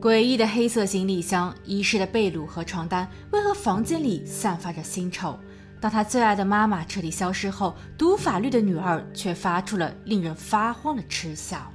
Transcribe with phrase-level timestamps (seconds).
[0.00, 5.36] 诡异的黑色行李箱、遗失的被褥和床单，为何房间里散发着腥臭？
[5.80, 11.72] 当他最爱的妈妈彻底消失后，读法律的女儿却发出了令人发慌的嗤笑。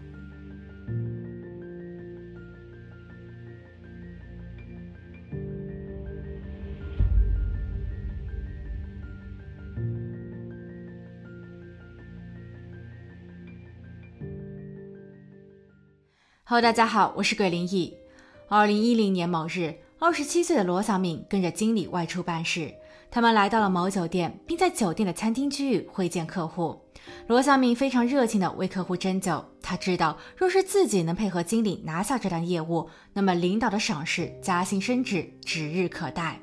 [16.46, 18.03] Hello，大家好，我是鬼灵异。
[18.50, 22.74] 二零一零年某日，二十七岁的罗小敏跟着经理外出办事，
[23.10, 26.80] 他们来到了某酒店，并在酒店的餐厅区域会见客户。
[27.28, 36.40] 罗小敏非常热情地为客户斟酒，他知道若是自己能配合经理拿下这单业务，那么领导的赏识、加薪升职指日可待。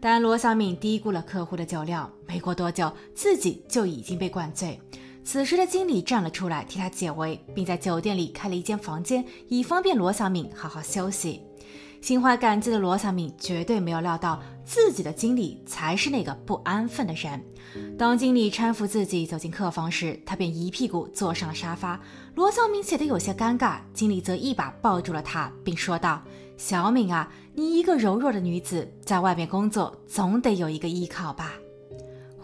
[0.00, 4.80] 但罗小敏低估了客户的酒量，没过多久，自己就已经被灌醉。
[5.24, 11.40] 此时的经理站了出来替他解围，并在酒店里开了一间房间，以方便罗小敏好好休息。
[12.00, 17.42] 心怀感激的罗小敏绝对没有料到，自己的经理才是那个不安分的人。
[17.96, 21.98] 当经理搀扶自己走进客房时，他便一屁股坐上了沙发。
[22.34, 26.22] 罗小敏显得有些尴尬，经理则一把抱住了她，并说道
[26.58, 31.54] ：“小敏啊，你一个柔弱的女子，在外面工作，总得有一个依靠吧。”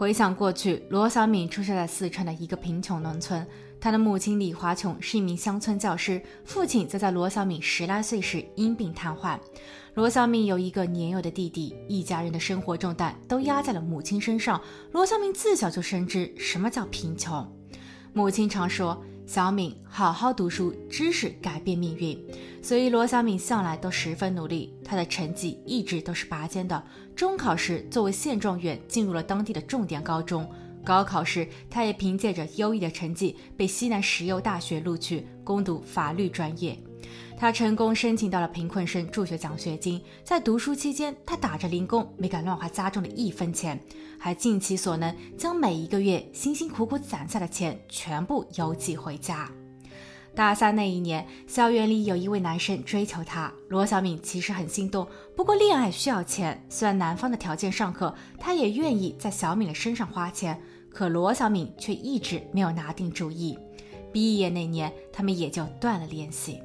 [0.01, 3.45] 回想过去，罗小敏出生在四川的一个贫穷农村。
[3.79, 9.37] 她的母亲李华琼是一名乡村教师，父亲则在罗小敏十来岁时因病瘫痪。
[9.93, 14.59] 罗小敏有一个年幼的弟弟，一家人的生活重担都压在了母亲身上。
[14.91, 17.47] 罗小敏自小就深知什么叫贫穷，
[18.11, 18.99] 母亲常说。
[19.33, 22.21] 小敏好好读书，知识改变命运，
[22.61, 24.73] 所以罗小敏向来都十分努力。
[24.83, 26.83] 她的成绩一直都是拔尖的。
[27.15, 30.45] 中考时，作为县状元，进入了当地的重点高中。
[30.83, 36.77] 高考时，她也凭借着优异的成绩，被西南石油大学录取，攻读法律专业。
[37.41, 39.99] 他成功申请到了贫困生助学奖学金。
[40.23, 43.79] 在读书期间，他打着零工，没敢乱花家中的一分钱，
[44.19, 49.49] 还尽其所能将每一个月辛辛苦苦攒下的钱全部邮寄回家。
[50.35, 55.07] 大三那一年，校园里有一位男生追求她，罗小敏其实很心动。
[55.35, 60.61] 不过恋爱需要钱，虽然男方的条件尚可，他也愿意在小敏的身上花钱，
[60.91, 63.57] 可罗小敏却一直没有拿定主意。
[64.13, 66.61] 毕业那年，他们也就断了联系。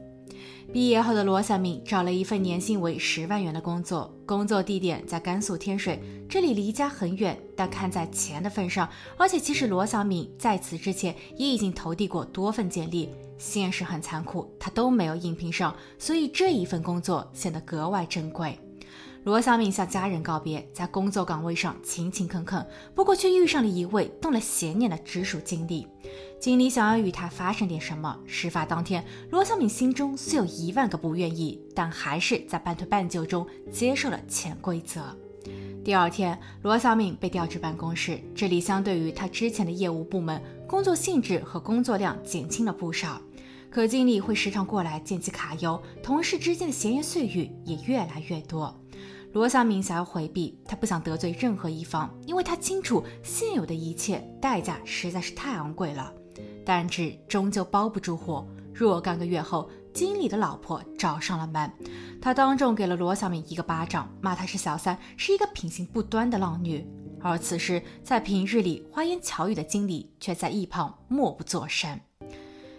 [0.72, 18.59] 毕业后的罗小敏找了一份年薪为十万元的工作，工作地点在甘肃天水，这里离家很远，但看在钱的份上，而且其实罗小敏在此之前也已经投递过多份简历，现实很残酷，她都没有应聘上，所以这一份工作显得格外珍贵。
[19.25, 25.87] 罗小敏向家人告别，在工作岗位上勤勤恳恳，不过却遇上了一位动了邪念的直属经理。
[26.39, 28.19] 经理想要与他发生点什么。
[28.27, 35.17] 事发当天，罗小敏心中虽有一万个不愿意，但还是在半推半就中接受了潜规则。
[35.85, 43.21] 第二天，罗小敏被调至办公室，这里相对于他之前的业务部门，工作性质和工作量减轻了不少。
[43.71, 48.75] 可经理会时常过来见其卡油，同事之间的闲言碎语也越来越多。
[49.33, 56.13] 罗小敏想要回避，她不想得罪任何一方，因为她清楚现有的一切代价实在是太昂贵了。
[56.66, 58.44] 但纸终究包不住火。
[58.75, 61.72] 若干个月后，经理的老婆找上了门，
[62.21, 66.84] 他当众给了罗小敏一个巴掌，骂她是小三，是一个品行不端的浪女。
[67.22, 71.99] 而此时，在平日里花言巧语的经理却在一旁默不作声。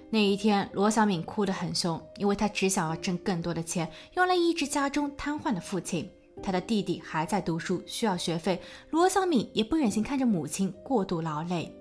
[0.10, 6.08] 那一天，罗小敏哭得很凶，因为她只想要挣更多的钱，用来医治家中瘫痪的父亲。
[6.44, 8.62] 她的弟弟还在读书，需要学费。
[8.92, 11.74] 罗小敏也不忍心看着母亲过度劳累。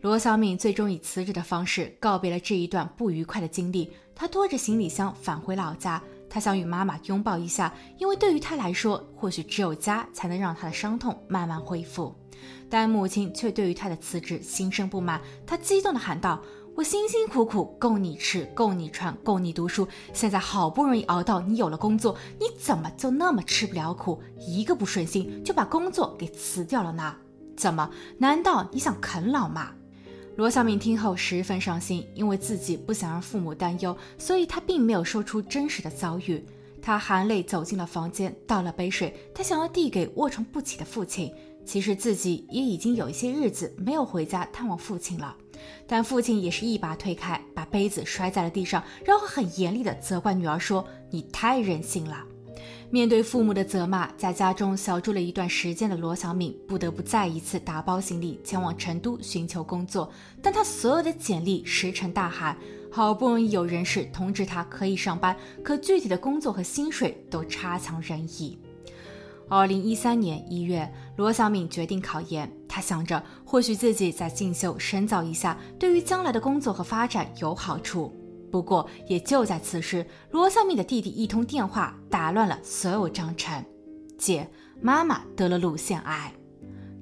[0.00, 3.90] 罗小敏最终以辞职的方式告别了这一段不愉快的经历。
[4.14, 6.00] 她拖着行李箱返回老家，
[6.30, 12.14] 她想与妈妈拥抱一下，因为对于她来说，或许只有家才能让她的伤痛慢慢恢复。
[12.70, 16.40] 但母亲却对于她的辞职心生不满，她激动地喊道。
[16.76, 24.22] 我辛辛苦苦供你吃，供你穿，供你读书，现在好不容易熬到你有了工作，你怎么就那么吃不了苦？
[24.38, 27.16] 一个不顺心就把工作给辞掉了呢？
[27.56, 27.90] 怎么？
[28.18, 29.72] 难道你想啃老吗？
[30.38, 36.40] 罗小敏听后十分伤心，因为自己不想让父母担忧，所以她并没有说出真实的遭遇。
[36.80, 41.34] 她含泪走进了房间，倒了杯水，她想要递给卧床不起的父亲。
[41.66, 45.36] 其实自己也已经有一些日子没有回家探望父亲了。
[45.88, 52.24] 但父亲也是一把推开，把杯子摔在了地上，然后很严厉地责怪女儿说：“你太任性了。”
[52.90, 60.10] 面对父母的责骂，在家中小住了一段时间的罗小敏不得不再一次打包行李前往成都寻求工作。
[60.42, 62.56] 但她所有的简历石沉大海，
[62.90, 68.58] 好不容易有人事通知他可以上班，可具体的工作和薪水都差强人意。
[69.50, 72.50] 二零一三年一月，罗小敏决定考研。
[72.66, 78.10] 她想着，或许自己在进修深造一下，对于将来的工作和发展有好处。
[78.50, 83.64] 不过，也就在此时，罗小敏的弟弟一通电话打乱了所有章程。
[84.18, 84.48] 姐，
[84.80, 86.32] 妈妈得了乳腺癌。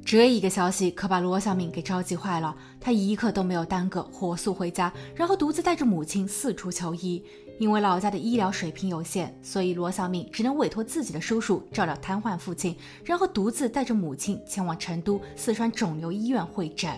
[0.04, 7.22] 这一个消息可把罗小敏给着急坏了，她一刻都没有耽搁，火速回家，然后独自带着母亲四处求医。
[7.58, 16.92] 因为老家的医疗水平有限，所以罗小敏只能委托自己的叔叔照料瘫痪父亲，然后独自带着母亲前往成都四川肿瘤医院会诊。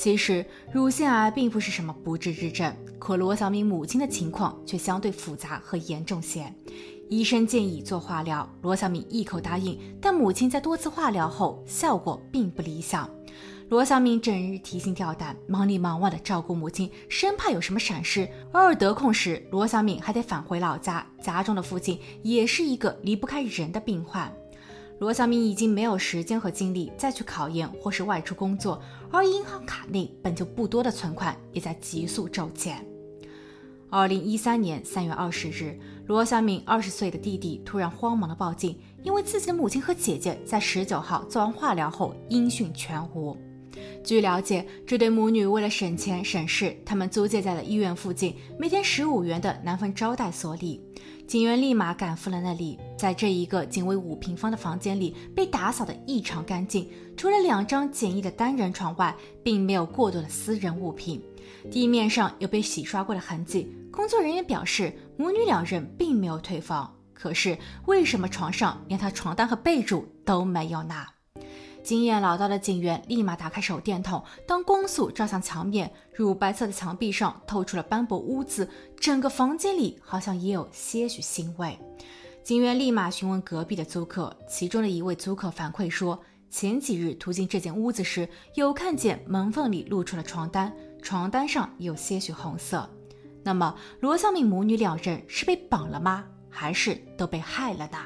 [0.00, 0.42] 其实
[0.72, 6.50] 乳腺癌并不是什么不治之症，可罗小敏母亲的情况却相对复杂和严重些。
[7.10, 9.78] 医生建议做化疗，罗小敏一口答应。
[10.00, 13.10] 但母亲在多次化疗后，效果并不理想。
[13.68, 18.26] 罗小敏整日提心吊胆，忙里忙外的照顾母亲，生怕有什么闪失。
[18.52, 24.34] 偶尔得空时，罗小敏还得返回老家，家中的父亲也是一个离不开人的病患。
[25.00, 28.78] 罗小敏已经没有时间和精力再去考研或是外出工作，
[29.10, 32.86] 而银行卡内本就不多的存款也在急速骤减。
[33.88, 43.34] 二零一三年三月二十日，罗小敏二十岁的弟弟突然慌忙的报警，因为自己的母亲和姐姐在十九号做完化疗后音讯全无。
[44.02, 50.80] 据了解，这对母女为了省钱省事，他们租借在了医院附近每天十五元的南方招待所里。
[51.26, 59.14] 警员立马赶赴了那里，在这一个仅为五平方的房间里，被打扫得异常干净，除了两张简易的单人床外，
[59.44, 61.22] 并没有过多的私人物品。
[61.70, 63.72] 地面上有被洗刷过的痕迹。
[63.92, 66.92] 工作人员表示，母女两人并没有退房。
[67.14, 67.56] 可是，
[67.86, 71.06] 为什么床上连她床单和被褥都没有呢？
[71.82, 78.68] 经验老道的警员立马打开手电筒，当光束照向墙面，乳白色的墙壁上透出了斑驳污渍，
[78.98, 81.78] 整个房间里好像也有些许腥味。
[82.42, 86.18] 警员立马询问隔壁的租客，其中的一位租客反馈说，
[86.50, 92.88] 前几日途经这间屋子时，有看见门缝里露出了床单，床单上有些许红色。
[93.42, 96.26] 那么，罗小敏母女两人是被绑了吗？
[96.48, 97.98] 还是都被害了呢？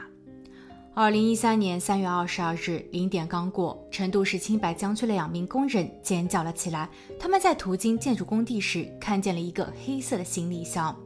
[0.96, 6.88] 二零一三年三月二十二日零点刚过，成都市青白江区的两名工人尖叫了起来。
[7.18, 10.96] 他们在途经建筑工地时，看见了一个黑色的行李箱，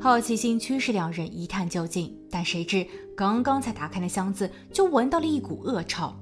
[0.00, 2.16] 好奇心驱使两人一探究竟。
[2.30, 2.86] 但谁知
[3.16, 6.14] 刚刚才打开那箱子，就闻到了一股恶臭。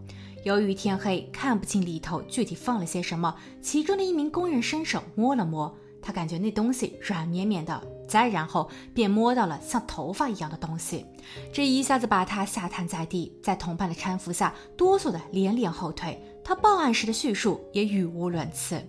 [0.43, 3.35] 由于天黑，看不清里头具体放了些什么。
[3.61, 5.77] 其中的一名工人伸手摸了摸。
[6.01, 11.07] 他感觉那东西软绵绵的，再然后便摸到了像头发一样的东西，
[11.53, 16.21] 这一下子把他吓瘫在地，在同伴的搀扶下，哆嗦的连连后退。
[16.43, 18.83] 他报案时的叙述也语无伦次。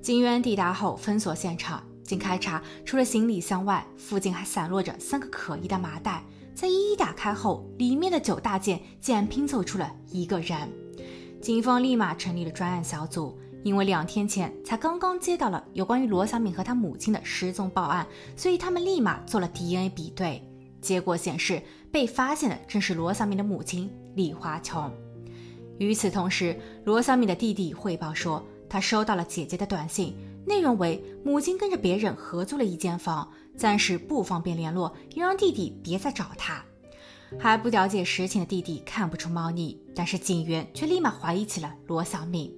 [0.00, 6.22] 警员抵达后封锁现场，经开查，除了行李箱外，附近还散落着三个可疑的麻袋。
[6.54, 10.56] 在一一打开后，里面的九大件竟然拼凑出了一个人。
[11.42, 13.36] 警方立马成立了专案小组。
[13.66, 20.40] 因为两天前才刚刚接到了有关于罗小敏和她母亲的失踪报案，所以他们立马做了 DNA 比对，
[20.80, 21.60] 结果显示
[21.90, 24.88] 被发现的正是罗小敏的母亲李华琼。
[25.78, 28.40] 与此同时，罗小敏的弟弟汇报说，
[28.70, 30.14] 他收到了姐姐的短信，
[30.46, 36.64] 内容为母亲跟着别人合租了一间房，暂时不方便联络，也让弟弟别再找他。
[37.36, 42.54] 还不了解实情的弟弟看不出猫腻，但是警员却立马怀疑起了罗小敏。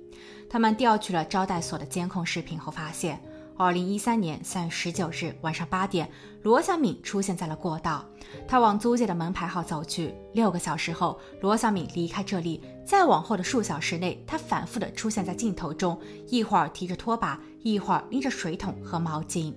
[0.51, 3.21] 他们调取了招待所的监控视频后，发现，
[3.57, 6.11] 二零一三年三月十九日晚上八点，
[6.43, 8.05] 罗小敏出现在了过道。
[8.47, 10.15] 他往租界的门牌号走去。
[10.33, 12.63] 六个小时后，罗小敏离开这里。
[12.85, 19.53] 再往后的数小时内，他反复的出现在镜头中，一会儿提着拖把，一会儿拎着水桶和毛巾。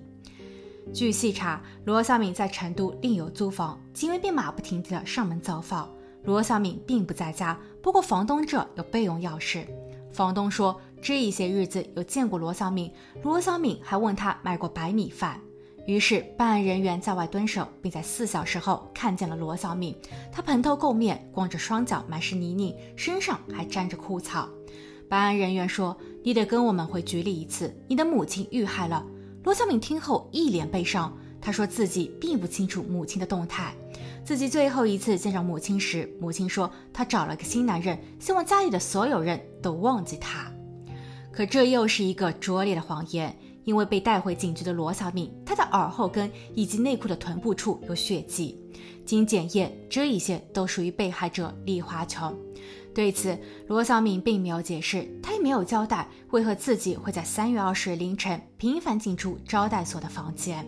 [0.92, 5.88] 据细查，罗小敏在成都另有租房，警卫便马不停蹄的上门走访。
[6.24, 9.64] 罗小敏并不在家，不过房东这有备用钥匙。
[10.12, 12.92] 房东说，这一些日子有见过罗小敏，
[13.22, 15.40] 罗小敏还问他买过白米饭。
[15.84, 19.96] 于是办案人员在外蹲守，并在四小时后看见了罗小敏。
[20.30, 24.48] 她蓬头垢面，光着双脚，满是泥泞，身上还沾着枯草。
[25.08, 29.04] 办案人员说：“你得跟我们回局里一次，你的母亲遇害了。”
[29.42, 33.74] 罗小敏听后一脸悲伤，她说自己并不清楚母亲的动态。
[34.24, 40.50] 自己最后一次见着母亲时，母亲说她找了个新男人，希望家里的所有人都忘记她。
[41.32, 48.56] 可这又是一个拙劣的谎言，因为被带回警局的罗小敏，她的耳后根以及内裤的臀部处有血迹，
[49.04, 52.36] 经检验，这一些都属于被害者李华琼。
[52.94, 53.36] 对此，
[53.66, 60.64] 罗小敏并没有解释，她也没有交代为何自己会在三月二十日凌晨频繁进出招待所的房间。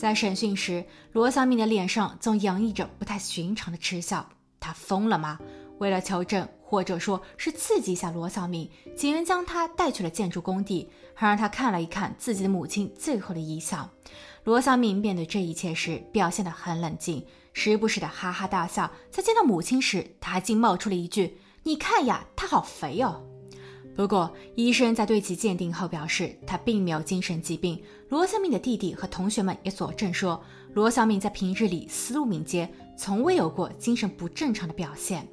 [0.00, 4.26] 在审讯时，罗小敏的脸上总洋溢着不太寻常的嗤笑。
[4.58, 5.38] 他疯了吗？
[5.76, 13.90] 为了求证，或者说是刺激一下罗小敏，警员将他带去了建筑工地，还让他看了一看自己的母亲最后的遗像。
[14.44, 17.22] 罗小敏面对这一切时表现得很冷静。
[17.52, 23.22] 时不时的哈哈大笑，在见到母亲时，他还竟冒出了一句：“你看呀，她好肥哦。”
[24.00, 27.78] 不过，医生在对其鉴定后表示，他并没有精神疾病。
[28.08, 30.42] 罗小敏的弟弟和同学们也佐证说，
[30.72, 32.66] 罗小敏在平日里思路敏捷，
[32.96, 35.28] 从未有过精神不正常的表现。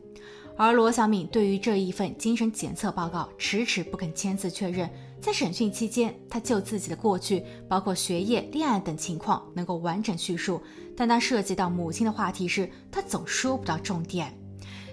[0.58, 4.90] 而罗小敏对于这一份精神检测报告迟迟不肯签字确认。
[5.22, 10.62] 在审讯期间，他就自己的过去，包括学业、恋爱等情况，能够完整叙述。
[10.94, 14.38] 但当涉及到母亲的话题时，他总说不到重点。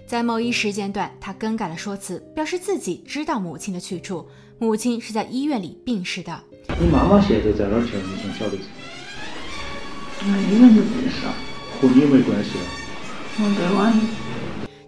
[0.07, 4.27] 在某一时间段，他更改了说辞，表示自己知道母亲的去处，
[4.59, 6.43] 母亲是在医院里病逝的。
[6.79, 7.83] 你妈妈现在在哪儿？
[7.83, 7.97] 去？
[7.97, 8.57] 你想晓得？
[10.21, 11.33] 那医院就病死了，
[11.81, 12.65] 和你没关系了。
[13.39, 13.99] 嗯，对吗？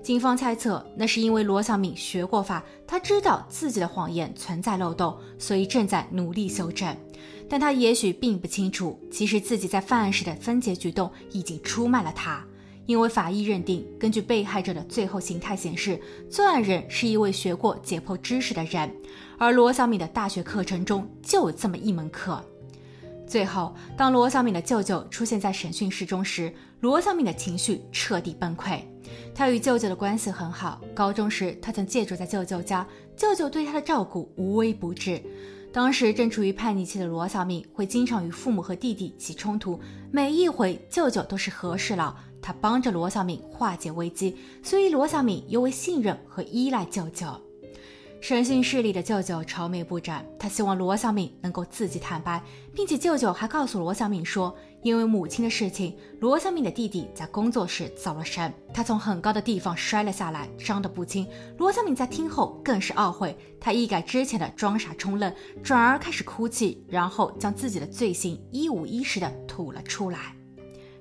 [0.04, 6.96] 警方猜测，那是因为罗小敏学过法，他知道自己的谎言存在漏洞，所以正在努力修正。
[7.50, 12.46] 但他也许并不清楚，其实自己在犯案时的分解举动已经出卖了他。
[12.88, 16.02] 因为法医认定，根据被害者的最后形态显示，
[16.32, 18.92] 作案人是一位学过解剖知识的人，
[19.38, 22.44] 而罗小敏的大学课程中就有这么一门课。
[23.28, 28.80] 最后，当罗小敏的舅舅出现在审讯室中时，罗小敏的情绪彻底崩溃。
[29.36, 35.22] 他与舅舅的关系很好，高中时他曾借住在舅舅家，舅舅对他的照顾无微不至。
[35.74, 39.80] 当时正处于叛逆期的罗小敏会经常与父母和弟弟起冲突，
[40.10, 47.28] 每一回舅舅都是和事佬，他帮着罗小敏化解危机，所以罗小敏尤为信任和依赖舅舅。
[48.20, 52.42] 审讯室里的舅舅愁眉不展，他希望罗小敏能够自己坦白，
[52.74, 61.28] 并且舅舅还告诉罗小敏说，因为母亲的事情，罗小敏的弟弟在工作时走了神，他从很高的地方摔了下来，伤得不轻。
[61.60, 70.37] 罗小敏在听后更是懊悔，他一改之前的装傻充愣，转而开始哭泣，然后将自己的罪行一五一十的吐了出来。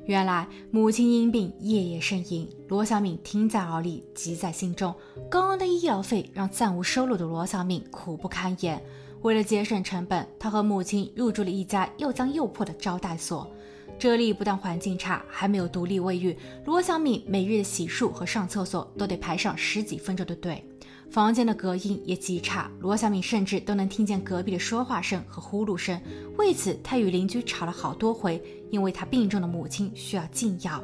[0.07, 4.95] 原来母亲因病夜夜呻吟，罗小敏听在耳里，急在心中。
[5.29, 8.81] 高昂的医疗费让暂无收入的罗小敏苦不堪言。
[9.23, 13.51] 为了节省成本，她和母亲入住了一家又脏又破的招待所。
[13.99, 16.37] 这里不但环境差，还没有独立卫浴。
[16.67, 20.65] 罗小敏每日的洗漱和上厕所都得排上十几分钟的队。
[21.11, 25.99] 房间的隔音也极差，罗小敏甚至都能听见隔壁的说话声和呼噜声。
[26.37, 30.83] 为此，她与邻居吵了好多回，因为她病重的母亲需要禁药。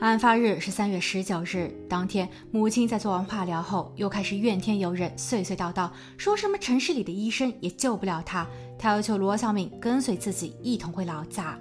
[0.00, 8.46] 案发日是三月十九日，当天母亲在做完化疗后，又开始怨天尤人，碎碎叨叨，说什么城市里的医生也救不了她，
[8.78, 11.58] 她要求罗小敏跟随自己一同回老家。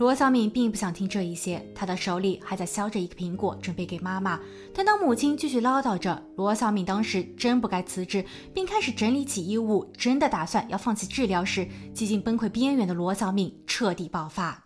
[0.00, 4.40] 罗小敏并不想听这一些，她的手里还在削着一个苹果，准备给妈妈。
[4.74, 14.64] 但当母亲继续唠叨着罗小敏当时真不该辞职，并开始整理起衣物，真的打算要放弃治疗时，几近崩溃边缘的罗小敏彻底爆发。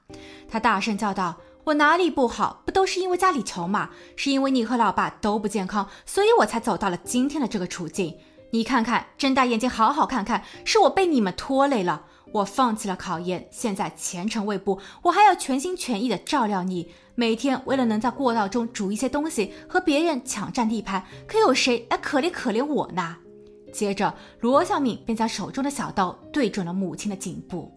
[0.48, 1.36] 她大声叫道
[1.66, 2.62] ：“我哪里不好？
[2.64, 3.90] 不都是因为家里穷吗？
[4.14, 8.16] 是因为你和老爸都不健康，所以我才走到了今天的这个处境。
[8.52, 16.90] 你看看，睁大眼睛好好看看，是我被你们拖累了。”我放弃了考研，现在前程未卜，我还要全心全意的照料你。
[17.14, 23.16] 每天为了能在过道中煮一些东西，和别人抢占地盘，可有谁来可怜可怜我呢？
[23.72, 27.72] 接着，罗小敏便将手中的小刀对准了母亲的颈部。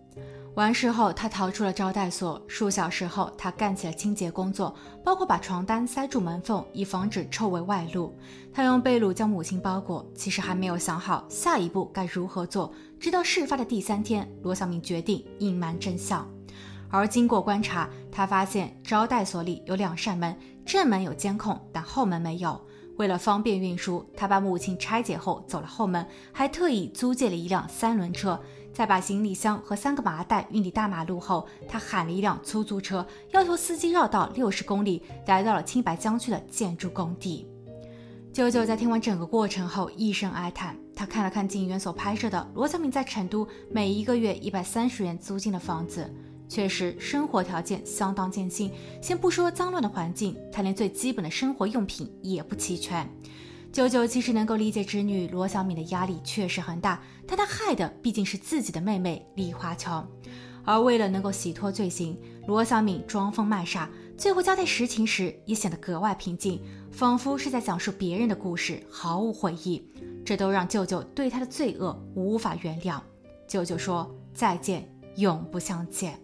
[0.55, 2.41] 完事后，他逃出了招待所。
[2.47, 8.11] 数小时后，他干起了清洁工作，包括把床单塞住门缝，以防止臭味外露。
[8.51, 12.73] 他用被褥将母亲包裹，其实还没有想好下一步该如何做。
[12.99, 16.27] 直到事发的第三天，罗小明决定隐瞒真相。
[16.89, 20.35] 而经过观察，他发现招待所里有两扇门，
[20.65, 22.59] 正门有监控，但后门没有。
[22.97, 28.39] 为了方便运输，他把母亲拆解后走了后门，还特意租借了一辆三轮车。
[28.73, 37.47] 在把行李箱和三个麻袋运抵大马路后，他喊了一辆出租车，要求司机绕道六十公里，来到了青白江区的建筑工地。
[38.31, 46.11] 舅舅在听完整个过程后一声哀叹，他看了看警员所拍摄的罗小敏在成都每一个月一百三十元租金的房子，
[46.49, 48.71] 确实生活条件相当艰辛。
[48.99, 53.07] 先不说脏乱的环境，他连最基本的生活用品也不齐全。
[53.71, 60.03] 舅舅其实能够理解侄女罗小敏的压力确实很大，但他害的毕竟是自己的妹妹李华琼。
[60.65, 63.87] 而为了能够洗脱罪行，罗小敏装疯卖傻，
[64.17, 66.59] 最后交代实情时也显得格外平静，
[66.91, 69.87] 仿佛是在讲述别人的故事，毫无悔意。
[70.27, 72.99] 这都让舅舅对他的罪恶无法原谅。
[73.47, 76.19] 舅舅说：“再见，永不相见。”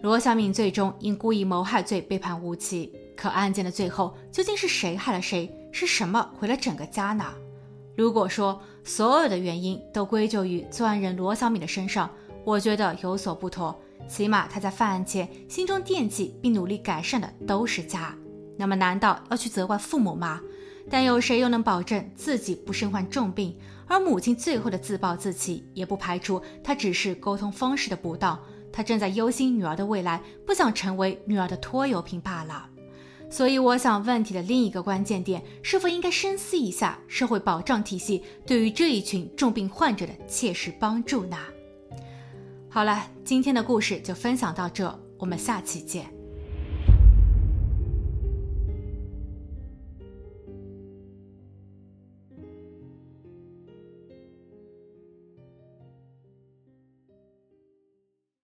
[0.00, 2.90] 罗小敏最终因故意谋害罪被判无期。
[3.14, 5.54] 可案件的最后究竟是谁害了谁？
[5.70, 7.26] 是什么毁了整个家呢？
[7.94, 12.08] 如果说所有的原因都归咎于作案人罗小敏的身上，
[12.44, 13.78] 我觉得有所不妥。
[14.08, 18.16] 起码他在犯案前心中惦记并努力改善的都是家。
[18.56, 20.40] 那么难道要去责怪父母吗？
[20.90, 23.56] 但有谁又能保证自己不身患重病？
[23.86, 28.38] 而母亲最后的自暴自弃，也不排除她只是沟通方式的不当，
[28.72, 32.68] 她正在忧心女儿的未来，不想成为女儿的拖油瓶罢了。
[33.30, 41.38] 所以，我想问题的另一个关键点，是否应该深思一下社会保障体系对于这一群重病患者的切实帮助呢？
[42.68, 46.21] 好了，今天的故事就分享到这，我们下期见。